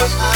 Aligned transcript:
Cause 0.00 0.14
I 0.14 0.29